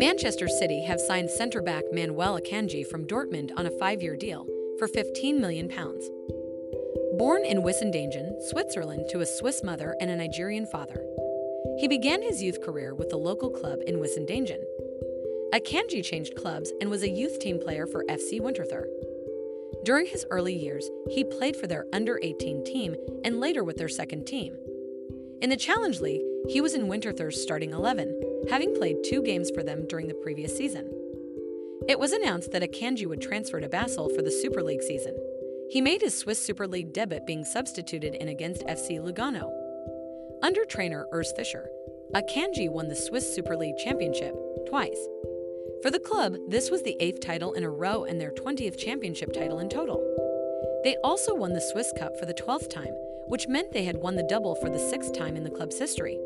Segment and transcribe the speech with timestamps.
[0.00, 4.46] Manchester City have signed centre back Manuel Akanji from Dortmund on a five year deal
[4.78, 5.68] for £15 million.
[7.18, 11.04] Born in Wiesendangen, Switzerland, to a Swiss mother and a Nigerian father,
[11.76, 14.64] he began his youth career with the local club in Wiesendangen.
[15.52, 18.86] Akanji changed clubs and was a youth team player for FC Winterthur.
[19.84, 23.90] During his early years, he played for their under 18 team and later with their
[23.90, 24.56] second team.
[25.42, 29.62] In the Challenge League, he was in Winterthur's starting 11, having played two games for
[29.62, 30.90] them during the previous season.
[31.88, 35.16] It was announced that Akanji would transfer to Basel for the Super League season.
[35.70, 39.50] He made his Swiss Super League debut being substituted in against FC Lugano.
[40.42, 41.68] Under trainer Urs Fischer,
[42.14, 44.34] Akanji won the Swiss Super League championship
[44.68, 45.08] twice.
[45.82, 49.32] For the club, this was the eighth title in a row and their 20th championship
[49.32, 49.98] title in total.
[50.84, 52.94] They also won the Swiss Cup for the 12th time,
[53.28, 56.18] which meant they had won the double for the sixth time in the club's history.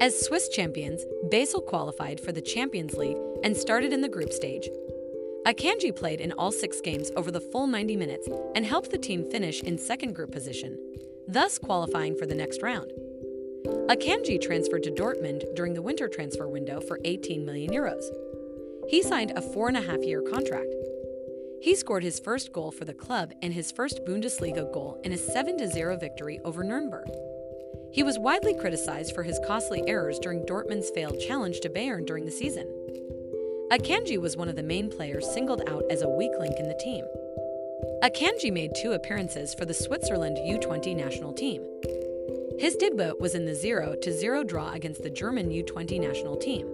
[0.00, 4.68] As Swiss champions, Basel qualified for the Champions League and started in the group stage.
[5.44, 9.28] Akanji played in all six games over the full 90 minutes and helped the team
[9.28, 10.78] finish in second group position,
[11.26, 12.92] thus qualifying for the next round.
[13.88, 18.04] Akanji transferred to Dortmund during the winter transfer window for 18 million euros.
[18.88, 20.72] He signed a four and a half year contract.
[21.60, 25.18] He scored his first goal for the club and his first Bundesliga goal in a
[25.18, 27.08] 7 0 victory over Nuremberg.
[27.90, 32.24] He was widely criticized for his costly errors during Dortmund's failed challenge to Bayern during
[32.24, 32.66] the season.
[33.70, 36.80] Akanji was one of the main players singled out as a weak link in the
[36.80, 37.04] team.
[38.02, 41.62] Akanji made two appearances for the Switzerland U20 national team.
[42.58, 46.66] His debut was in the 0 0 draw against the German U20 national team.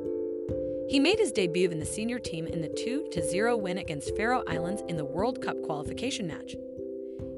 [0.89, 4.45] He made his debut in the senior team in the 2 0 win against Faroe
[4.47, 6.57] Islands in the World Cup qualification match.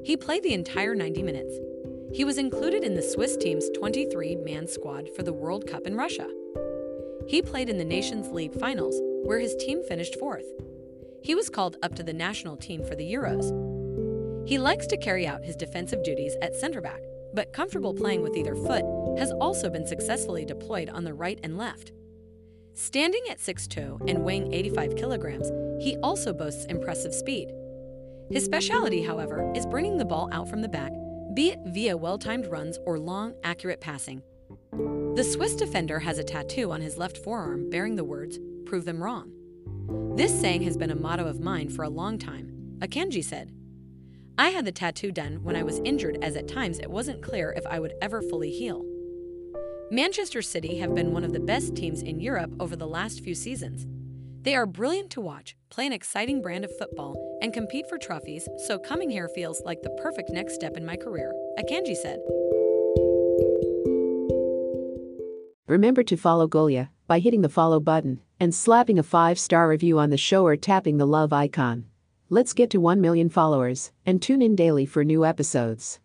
[0.03, 1.57] He played the entire 90 minutes.
[2.13, 5.95] He was included in the Swiss team's 23 man squad for the World Cup in
[5.95, 6.27] Russia.
[7.27, 10.45] He played in the Nations League finals, where his team finished fourth.
[11.21, 13.51] He was called up to the national team for the Euros.
[14.47, 17.01] He likes to carry out his defensive duties at center back,
[17.33, 18.85] but comfortable playing with either foot
[19.17, 21.91] has also been successfully deployed on the right and left.
[22.73, 25.51] Standing at 6'2 and weighing 85 kilograms,
[25.83, 27.51] he also boasts impressive speed.
[28.31, 30.91] His specialty, however, is bringing the ball out from the back,
[31.37, 34.23] be it via well timed runs or long, accurate passing.
[34.71, 39.03] The Swiss defender has a tattoo on his left forearm bearing the words, Prove them
[39.03, 39.31] wrong.
[40.15, 43.51] This saying has been a motto of mine for a long time, Akanji said.
[44.39, 47.53] I had the tattoo done when I was injured, as at times it wasn't clear
[47.55, 48.83] if I would ever fully heal.
[49.91, 53.35] Manchester City have been one of the best teams in Europe over the last few
[53.35, 53.85] seasons.
[54.41, 58.47] They are brilliant to watch, play an exciting brand of football, and compete for trophies,
[58.65, 62.19] so coming here feels like the perfect next step in my career, Akanji said.
[65.67, 69.99] Remember to follow Golia by hitting the follow button and slapping a five star review
[69.99, 71.85] on the show or tapping the love icon.
[72.29, 75.99] Let's get to 1 million followers and tune in daily for new episodes.